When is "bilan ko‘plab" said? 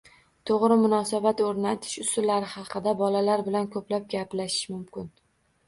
3.53-4.11